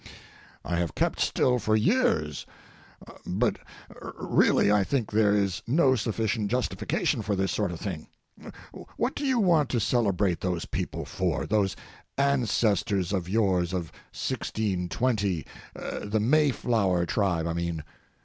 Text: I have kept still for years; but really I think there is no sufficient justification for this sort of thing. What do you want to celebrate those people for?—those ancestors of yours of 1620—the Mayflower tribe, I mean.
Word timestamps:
I 0.65 0.77
have 0.77 0.95
kept 0.95 1.19
still 1.19 1.59
for 1.59 1.75
years; 1.75 2.47
but 3.23 3.59
really 4.15 4.71
I 4.71 4.83
think 4.83 5.11
there 5.11 5.35
is 5.35 5.61
no 5.67 5.93
sufficient 5.95 6.49
justification 6.49 7.21
for 7.21 7.35
this 7.35 7.51
sort 7.51 7.71
of 7.71 7.79
thing. 7.79 8.07
What 8.97 9.13
do 9.13 9.23
you 9.23 9.37
want 9.39 9.69
to 9.69 9.79
celebrate 9.79 10.41
those 10.41 10.65
people 10.65 11.05
for?—those 11.05 11.75
ancestors 12.17 13.13
of 13.13 13.29
yours 13.29 13.73
of 13.73 13.91
1620—the 14.11 16.19
Mayflower 16.19 17.05
tribe, 17.05 17.45
I 17.45 17.53
mean. 17.53 17.83